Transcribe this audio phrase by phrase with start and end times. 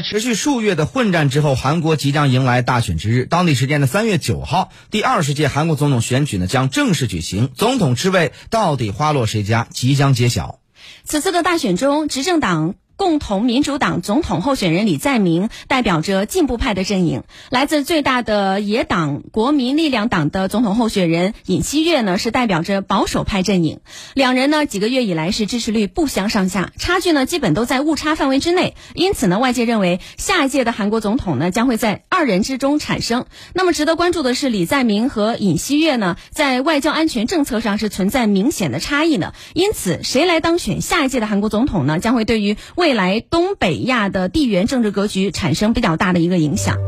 [0.00, 3.24] 持续数月的混战之后，韩国即将迎来大选之日。
[3.24, 10.60] 当地时间的三月九号，第二十届韩国总统选举呢将正式举行，总统之位到底花落谁家，即将揭晓。
[11.04, 12.74] 此次的大选中，执政党。
[12.98, 23.78] 共同民主党总统候选人李在明代表着进步派的阵营，来自最大的野党国民力量党的总统候选人尹锡悦呢是代表着保守派阵营。
[24.14, 28.74] 两人呢几个月以来是支持率不相上下，差距呢基本都在误差范围之内。
[28.94, 33.26] 因此呢，外界认为下一届的韩国总统呢将会在二人之中产生。
[33.54, 39.34] 那么值得关注的是，李在明和尹锡悦呢在外交安全政策上是存在明显的差异的。
[39.54, 46.78] 因此，谁来当选下一届的韩国总统呢，将会对于未未来东北亚的地缘政治格局产生比较大的一个影响。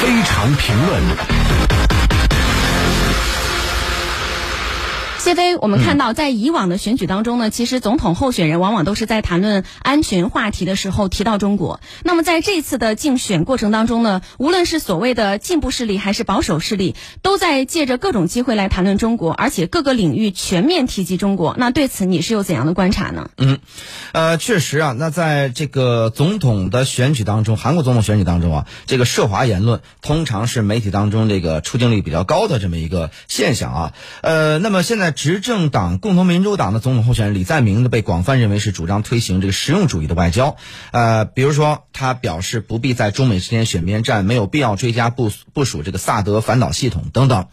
[0.00, 1.89] 非常评论。
[5.20, 11.80] 谢飞，我们看到在以往的选举当中呢，其实总统候选人往往都是在谈论安全话题的时候提到中国。
[12.02, 21.54] 那么在这次的竞选过程当中呢，无论是所谓的进步势力还是保守势力，都在借着各种机会来谈论中国，而且各个领域全面提及中国。
[21.58, 23.28] 那对此你是有怎样的观察呢？
[23.36, 23.58] 嗯，
[24.12, 33.92] 呃，确实啊，那在这个总统的选举当中，韩国总统选举当中啊，这个涉华言论通常是媒体当中这个出镜率比较高的这么一个现象啊。
[34.22, 35.09] 呃，那么现在。
[35.10, 40.56] 执政党共同民主党的总统候选人李在明呢，被广泛认为是主张推行这个实用主义的外交。
[40.90, 47.48] 呃，比如说，他表示不必在中美之间选边站，没有必要追加部部署这个萨德反导系统等等。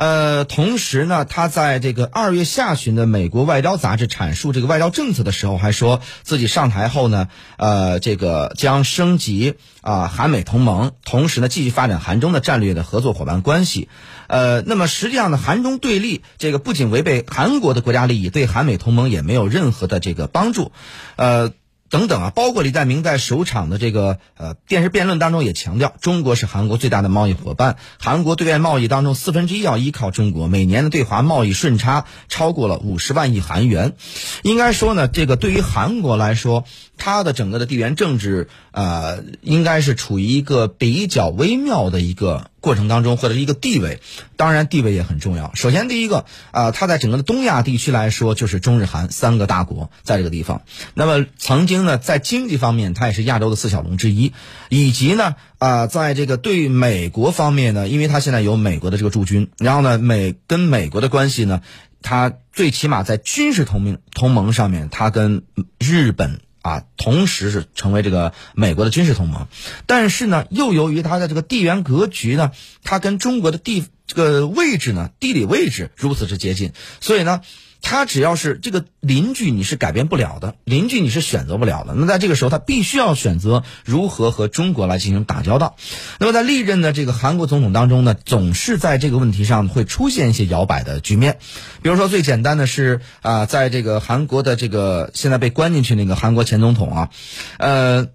[0.00, 13.90] 呃，同时呢，他在这个二月下旬的美国外交杂志阐述这个外交政策的时候，还说自己上台后呢，呃，这个将升级啊韩美同盟，同时呢继续发展韩中的战略的合作伙伴关系。
[14.26, 20.72] 呃，那么实际上呢，韩中对立这个不仅违背韩国的国家利益，对韩美同盟也没有任何的这个帮助，
[21.16, 21.52] 呃。
[21.90, 33.96] 等等啊，包括李在明在首场的这个呃电视辩论当中也强调，中国是韩国最大的贸易伙伴，韩国对外贸易当中四分之一要依靠中国，每年的对华贸易顺差超过了五十万亿韩元。
[34.42, 36.64] 应该说呢，这个对于韩国来说，
[37.00, 42.48] 它的整个的地缘政治呃，应该是处于一个比较微妙的一个。
[42.60, 44.02] 过程当中或者是一个地位，
[44.36, 45.54] 当然地位也很重要。
[45.54, 50.60] 首先第一个啊，它在整个的东亚地区来说，就是中日韩三个大国在这个地方。
[50.92, 54.34] 那么曾经呢，在经济方面，它也是亚洲的四小龙之一，
[54.68, 61.62] 以及呢啊，在这个对美国方面呢，因为它现在有美国的这个驻军，然后呢美跟美国的关系呢，
[62.02, 65.44] 它最起码在军事同盟同盟上面，它跟
[65.78, 66.40] 日本。
[66.62, 69.46] 啊，同时是成为这个美国的军事同盟，
[69.86, 77.40] 但是呢，又由于它的这个地缘格局呢，它跟中国的地这个位置呢，地理位置如此之接近，所以呢。
[77.82, 81.94] 他只要是这个邻居，你是改变不了的，邻居你是选择不了的。
[81.94, 85.76] 那在这个时候，他必须要选择如何和中国来进行打交道。
[86.18, 91.38] 那么在历任的这个韩国总统当中呢，总是在这个问题上会出现一些摇摆的局面。
[91.82, 97.10] 比如说最简单的是啊，在这个韩国的这个现在被关进去那个韩国前总统啊，
[97.58, 98.08] 呃。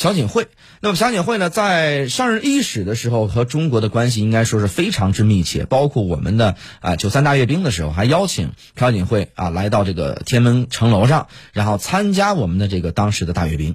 [0.00, 0.46] 朴槿惠，
[0.80, 5.64] 那么朴槿惠呢，在上任伊始的时候，和中国的关系应该说是非常之密切。
[5.64, 13.74] 包括我们的啊九三大阅兵的时候，还邀请朴槿惠啊来到这个天安门城楼上，然后参加我们的这个当时的大阅兵。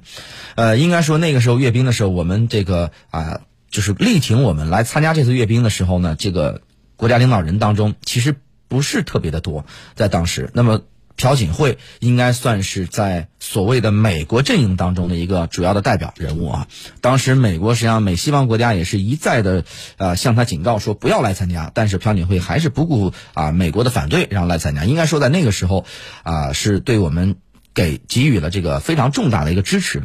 [0.55, 6.61] 呃，应该说那个时候阅兵的时候，我们这个啊就是力挺我们来参加这次阅兵的时候呢，这个
[6.95, 8.33] 国家领导人当中其实
[8.69, 10.49] 不是特别的多，在当时。
[10.53, 10.83] 那么。
[11.15, 16.67] 朴槿惠应该算是在所谓的美国阵营当中的一个主要的代表人物啊。
[17.01, 19.63] 当时美国实际上美西方国家也是一再的
[19.97, 24.85] 呃向他警告说不要来参加，但是朴槿惠还是不顾啊美国的反对，然后来参加。
[24.85, 25.85] 应该说在那个时候
[26.23, 27.35] 啊是对我们
[27.73, 30.03] 给给予了这个非常重大的一个支持。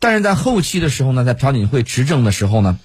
[0.00, 2.78] 但是在后期的时候呢，在朴槿惠执政的时候呢，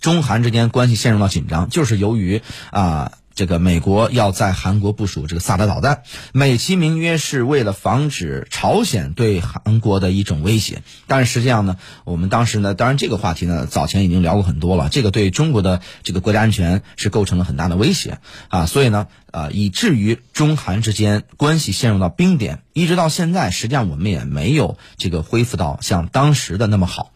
[0.00, 2.42] 中韩之间关系陷入到紧张，就是由于
[2.72, 3.12] 啊。
[3.34, 18.18] 这个美国要在韩国部署这个萨德导弹，美其名曰是为了防止朝鲜对韩国的一种威胁，但是实际上呢，我们当时呢，当然这个话题呢，早前已经聊过很多了，这个对中国的这个国家安全是构成了很大的威胁
[18.48, 27.12] 啊，所以呢，啊，以至于中韩之间关系陷入到冰点，一直到现在，实际上我们也没有这个恢复到像当时的那么好。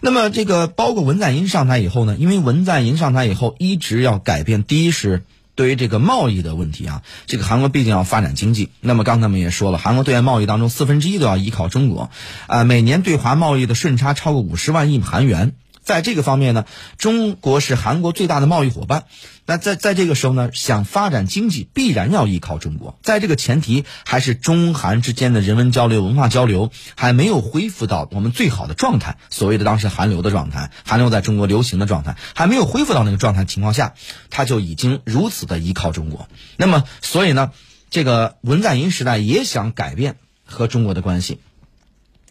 [0.00, 5.24] 那么这个包括文在寅上台以后呢，因为文在寅上台以后一直要改变，第一是。
[5.58, 8.70] 对于这个贸易的问题啊，这个韩国毕竟要发展经济。
[8.80, 12.10] 那么刚才我们也说了，韩国对外贸易当中四分之一都要依靠中国，
[12.46, 15.54] 啊，每年对华贸易的顺差超过五十万亿韩元。
[15.88, 16.66] 在这个方面呢，
[16.98, 19.04] 中国是韩国最大的贸易伙伴。
[19.46, 22.98] 那在在这个时候呢，想发展经济必然要依靠中国。
[23.02, 33.94] 在这个前提，还是中韩之间的人文交流、文化交流还没有恢复到我们最好的状态，所谓的当时韩流的状态，韩流在中国流行的状态还没有恢复到那个状态情况下，
[34.28, 36.28] 他就已经如此的依靠中国。
[36.58, 37.52] 那么，所以呢，
[37.88, 41.40] 这个文在寅时代也想改变和中国的关系。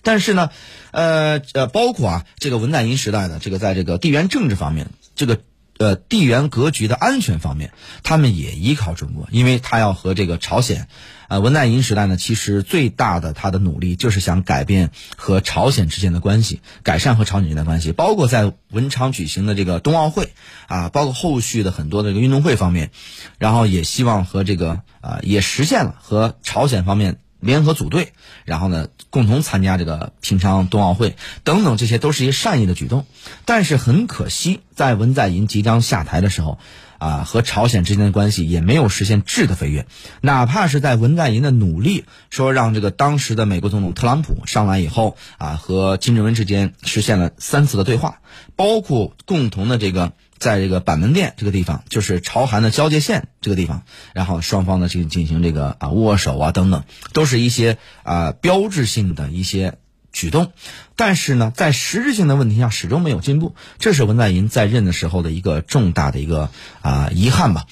[0.07, 0.51] 但是呢，
[0.91, 4.87] 呃呃，包括啊，这个文在寅时代的这个在这个地缘政治方面，
[5.17, 5.41] 这个
[5.77, 7.73] 呃地缘格局的安全方面，
[8.03, 10.87] 他们也依靠中国，因为他要和这个朝鲜，
[11.27, 20.31] 呃，文在寅时代呢，其实最大的他的努力就是想改变和朝鲜之间的关系，改善和朝鲜之间的关系，包括在文昌举行的这个冬奥会
[20.67, 22.91] 啊，包括后续的很多的这个运动会方面，
[23.39, 27.17] 然后也希望和这个啊，也实现了和朝鲜方面。
[27.39, 28.13] 联合组队，
[28.45, 33.05] 然后呢，共同参加这个平昌冬奥会等等，这些都是一些善意的举动。
[33.45, 36.57] 但是很可惜，在文在寅即将下台的时候，
[36.97, 39.85] 啊，和朝鲜之间的关系也没有实现质的飞跃。
[40.21, 48.19] 哪怕是在文在寅的努力，说让这个当时的美国总统特朗普上来以后，啊，和金正恩之间实现了三次的对话，
[48.55, 50.13] 包括共同的这个。
[50.37, 59.77] 在这个板门店这个地方，就是朝韩的交界线这个地方，然后双方呢进进行这个啊握手啊等等，都是一些啊标志性的一些
[60.11, 60.51] 举动。
[60.95, 66.49] 但是呢，在实质性的问题上始终没有进步，这是文在寅在任的时候的一个重大的一个
[66.81, 67.65] 啊遗憾吧。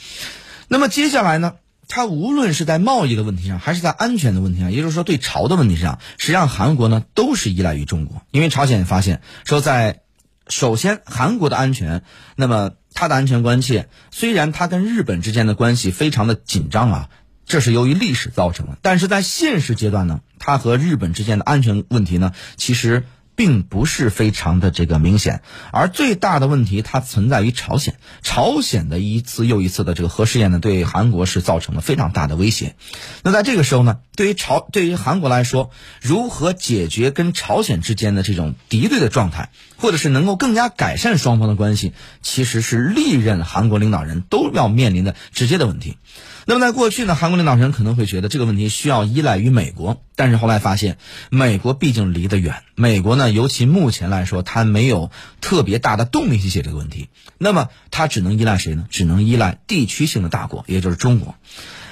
[0.68, 1.54] 那么接下来呢，
[1.88, 10.02] 他无论是在贸易的问题上，还是在安全的问题上，也就是说对朝的问题上，实际上韩国呢都是依赖于中国，因为朝鲜发现说在。
[10.48, 12.04] 首先，韩国的安全，
[12.36, 17.10] 那么它的安全关切，虽然它跟日本之间的关系非常的紧张啊，
[17.46, 23.04] 这是由于历史造成的，但是在现实阶段呢，它和日本之间的安全问题呢，其实。
[23.36, 25.42] 并不是非常的这个明显，
[25.72, 27.98] 而最大的问题它存在于朝鲜。
[28.22, 32.76] 朝鲜的一次又一次的这个核试验呢，对韩国是造成了非常大的威胁。
[33.24, 35.70] 那在这个时候呢，对于朝对于韩国来说，
[36.02, 45.98] 如何解决跟朝鲜之间的这种敌对的状态，或者是能够更加改善双方的关系，其实是历任韩国领导人都要面临的直接的问题。
[46.48, 50.98] 那么在过去呢，韩国领导人可能会觉得这个问题需要依赖于美国，但是后来发现，
[51.30, 58.86] 美国毕竟离得远，美国呢，尤其目前来说，它没有特别大的动力去解这个问题，那么它只能依赖谁呢？
[58.90, 61.36] 只能依赖地区性的大国，也就是中国。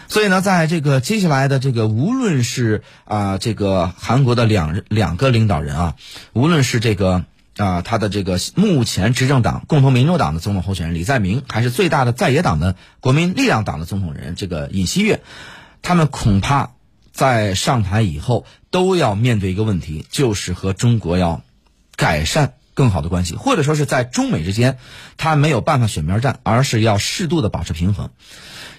[0.07, 5.95] 所以呢，在这个接下来的这个，无论是啊这个韩国的两两个领导人啊，
[6.33, 7.25] 无论是这个。
[7.55, 15.21] 啊，他的这个目前执政党共同民主党的总统候选人李在明，还是最大的在野党的国民力量党的总统人这个尹锡悦，
[15.83, 16.71] 他们恐怕
[17.13, 21.43] 在上台以后都要面对一个问题，就是和中国要
[21.95, 24.77] 改善更好的关系，或者说是在中美之间，
[25.15, 28.09] 他没有办法选边站，而是要适度的保持平衡。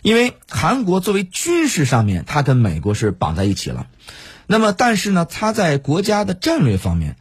[0.03, 3.87] 因为韩国作为军事上面，他跟美国是绑在一起了，
[4.47, 7.17] 那么但是呢，他在国家的战略方面。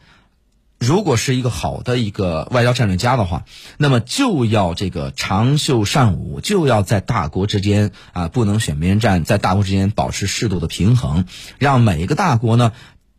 [0.84, 3.44] 如果是一个好的一个外交战略家的话，
[3.78, 11.24] 那么就要这个长袖善舞，就要在大国之间啊不能选边站，在大国之间保持适度的平衡，
[11.58, 12.72] 让每一个大国呢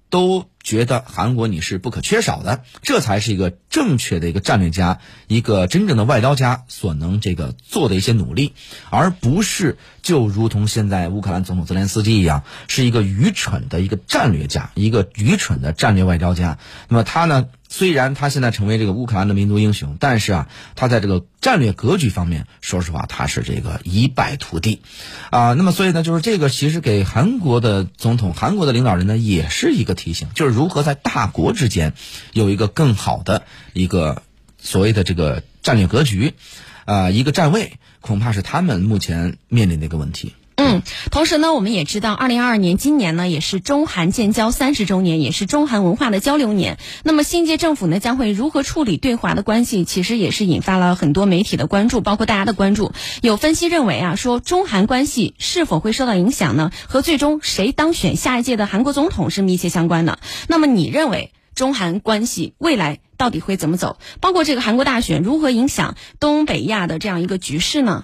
[0.09, 8.53] 都觉得韩国你是不可缺少的，这才是一个正确的一个战略家，一个真正的外交家所能这个做的一些努力，
[8.89, 16.59] 而不是就如同现在乌克兰总统泽连斯基一样，是一个愚蠢的一个战略家，一个愚蠢的战略外交家。
[16.87, 17.47] 那么他呢？
[17.67, 24.81] 虽然他现在成为这个乌克兰的民族英雄，但是啊，他在这个战略格局方面，说实话，他是这个一败涂地，
[25.29, 31.93] 啊，那么所以呢，就是这个其实给韩国的总统、韩国的领导人呢，也是一个提醒，就是如何在大国之间
[32.33, 33.43] 有一个更好的
[33.73, 34.21] 一个
[34.57, 36.33] 所谓的这个战略格局，
[36.85, 40.33] 啊，一个站位，恐怕是他们目前面临的一个问题。
[40.65, 40.81] 嗯，
[41.11, 46.77] 同时呢，我们也知道，二零二二年今年呢，也是中韩建交三十周年，也是中韩文化的交流年。
[47.03, 49.85] 那么，新届政府呢，将会如何处理对华的关系？
[49.85, 52.91] 其实也是引发了很多媒体的关注，包括大家的关注。
[53.21, 56.71] 有分析认为啊，说中韩关系是否会受到影响呢？
[56.87, 60.19] 和最终谁当选下一届的韩国总统是密切相关的。
[60.47, 63.97] 那么，你认为中韩关系未来到底会怎么走？
[64.19, 68.03] 包括这个韩国大选如何影响东北亚的这样一个局势呢？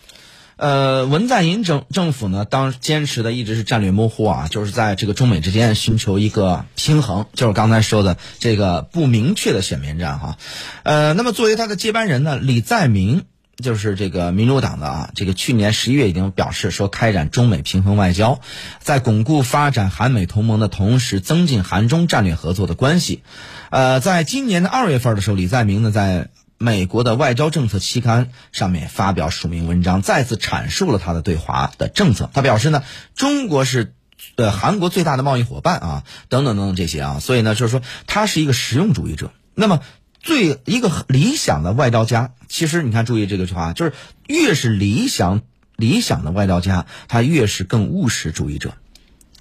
[0.62, 10.38] 呃，文在寅政政府呢，当坚持的一直是战略模糊啊，就是在这个中美之间寻求一个平衡，就是刚才说的这个不明确的选边站哈。
[10.84, 13.24] 呃，那么作为他的接班人呢，李在明
[13.58, 18.39] 就是这个民主党的啊，这个去年十一月已经表示说，开展中美平衡外交，
[18.77, 23.24] 在巩固发展韩美同盟的同时，增进韩中战略合作的关系。
[23.72, 26.30] 呃，在今年的二月份的时候，李在明呢在。
[26.62, 32.30] 美国的外交政策期刊上面发表署名文章，再次阐述了他的对华的政策。
[32.34, 32.84] 他表示呢，
[33.15, 33.96] 中国是
[34.36, 39.32] 呃韩国最大的贸易伙伴啊，等等等等这些啊，所以呢，就是说他是一个实用主义者。
[39.56, 39.82] 那么，
[40.20, 43.94] 最一个理想的外交家，其实你看，注意这个句话，就是
[44.27, 45.41] 越是理想
[45.75, 48.74] 理想的外交家，他越是更务实主义者。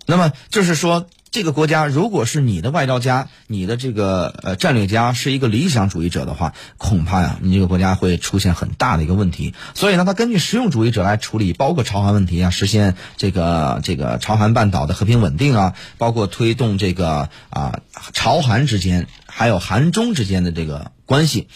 [0.07, 1.07] 那么就是说。
[1.31, 9.55] 这个国家如果是你的外交家，你的这个呃战略家是一个理想主义者的话，恐怕呀，你这个国家会出现很大的一个问题。
[9.75, 17.81] 所以呢，他根据实用主义者来处理，包括朝韩问题啊，实现这个这个朝韩半岛的和平稳定啊，包括推动这个啊
[18.13, 21.47] 朝韩之间还有韩中之间的这个关系，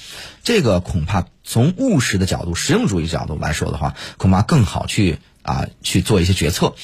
[0.44, 5.18] 这个恐怕从务实的角度、实用主义角度来说的话，恐怕更好去。
[5.44, 6.74] 啊，去做一些决策。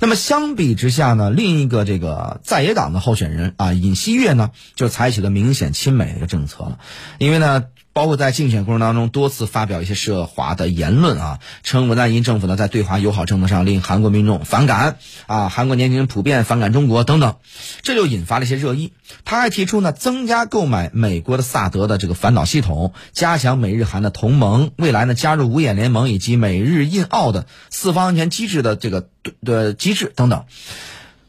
[0.00, 6.80] 那么相比之下呢，另一个这个在野党的候选人啊，尹锡悦呢，就采取了明显亲美的一个政策了，
[7.18, 7.66] 因为呢。
[7.96, 17.36] 包括在竞选过程当中多次发表一些涉华的言论啊，称文在寅政府呢在对华友好政策上令韩国民众反感啊，韩国年轻人普遍反感中国等等，
[17.80, 18.92] 这就引发了一些热议。
[19.24, 29.08] 他还提出呢，增加购买美国的萨德的这个反导系统，加强美日韩的同盟，未来呢加入五眼联盟以及美日印澳的四方安全机制的这个
[29.40, 30.44] 的机制等等。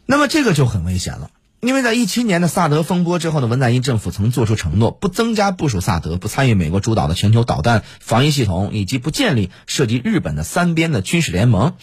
[0.05, 1.29] 那么这个就很危险了。
[1.59, 11.73] 因为在一七年的萨德风波之后呢，文在寅政府曾做出承诺，不增加部署萨德，不参与美国主导的全球导弹防御系统，以及不建立涉及日本的三边的军事联盟。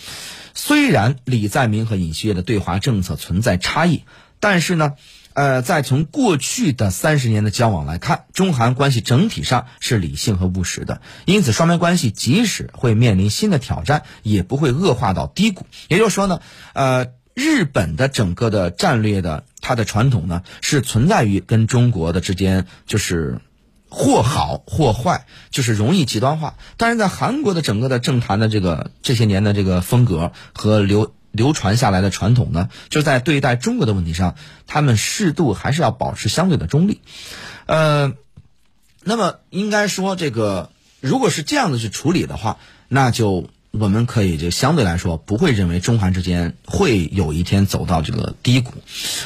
[0.55, 4.05] 虽然李在明和尹锡悦的对华政策存在差异，
[4.39, 4.93] 但是呢，
[5.33, 11.01] 呃，在从过去的三十年的交往来看，中韩关系整体上是理性和务实的。
[11.25, 15.67] 因此，双边关系即使会面临新的挑战，也不会恶化到低谷。
[15.89, 16.39] 也就是说呢，
[16.75, 17.07] 呃。
[17.37, 23.41] 日本的整个的战略的它的传统呢，是存在于跟中国的之间，就是
[23.89, 26.57] 或好或坏，就是容易极端化。
[26.77, 34.35] 但是在韩国的整个的政坛的这个这些年的这个风格和流流传下来的传统呢，就在对待中国的问题上，
[34.67, 37.01] 他们适度还是要保持相对的中立。
[37.65, 38.13] 呃，
[39.03, 43.49] 那么应该说这个，如果是这样的去处理的话，那就。
[43.79, 48.73] 我们可以就相对来说不会认为中韩之间会有一天走到这个低谷，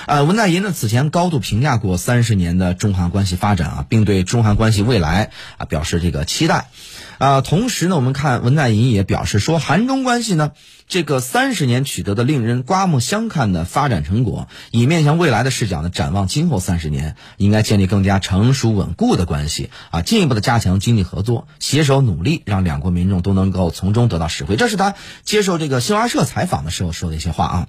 [0.06, 6.68] 呃，文在寅呢此前高度评价过三十年的中韩关系发展啊，并对中韩关系未来啊表示这个期待，
[7.18, 10.52] 啊，同时呢，我们看文在寅也表示说韩中关系呢。
[10.86, 24.56] 这个三十年取得的令人刮目相看的发展成果，以面向未来的视角呢，展望今后三十年，应该建立更加成熟稳固的关系啊，进一步的加强经济合作，携手努力，让两国民众都能够从中得到实惠。
[24.56, 24.94] 这是他
[25.24, 27.68] 接受这个新华社采访的时候说的一些话啊。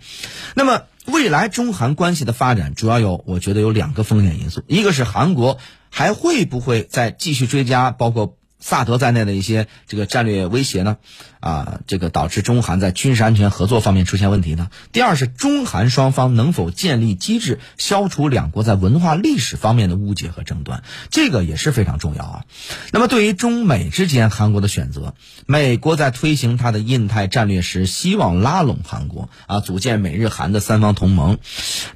[0.56, 5.58] 那么，未来中韩关系的发展，主要有我觉得有两个风险因素，一个是韩国
[5.90, 8.39] 还会不会再继续追加，包括。
[8.60, 10.98] 萨德在内的一些这个战略威胁呢，
[11.40, 14.70] 啊，这个导致中韩在军事安全合作方面出现问题呢。
[14.92, 22.46] 第二是中韩双方能否建立机制，消除两国在文化历史方面的误解和争端，这个也是非常重要啊。
[22.92, 25.14] 那么对于中美之间韩国的选择，
[25.46, 31.38] 美国在推行它的印太战略时，希望拉拢韩国啊，组建美日韩的三方同盟。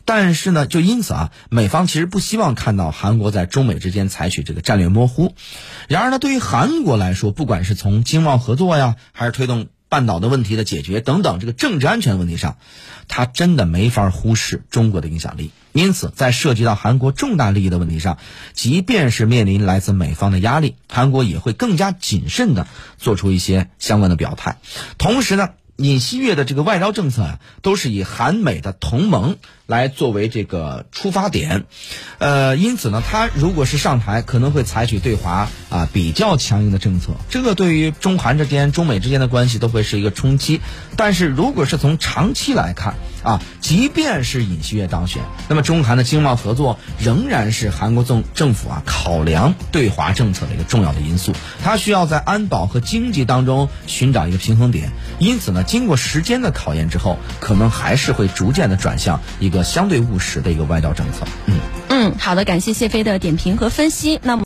[0.06, 5.36] 但是呢，就因此啊，美方其实不希望看到韩国在中美之间采取这个战略模糊。
[5.90, 12.58] 然而呢，对于韩国来说，不管是从经贸合作呀，还是推动半岛的问题的解决等等，这个政治安全问题上，
[13.08, 15.50] 他真的没法忽视中国的影响力。
[15.72, 18.20] 因此，在涉及到韩国重大利益的问题上，
[18.54, 22.68] 即便是面临来自美方的压力，韩国也会更加谨慎的
[23.00, 24.60] 做出一些相关的表态。
[25.00, 29.38] 同时呢，尹锡悦的这个外交政策啊，都是以韩美的同盟。
[29.66, 31.64] 来作为这个出发点，
[32.18, 40.60] 呃，因此呢，他如果是上台，可能会采取对华啊比较强硬的政策，这个对于中韩之间、中美之间的关系都会是一个冲击。
[40.98, 51.32] 但是如果是从长期来看啊，即便是尹锡悦当选，那么中韩的经贸合作仍然是韩国政政府啊考量对华政策的一个重要的因素，
[51.64, 54.92] 它需要在安保和经济当中寻找一个平衡点。
[55.20, 59.54] 因此呢，经过时间的考验之后，可能还是会逐渐的转向一。
[59.54, 61.56] 一个相对务实的一个外交政策，嗯
[61.90, 64.20] 嗯，好的，感谢谢飞的点评和分析。
[64.24, 64.42] 那么。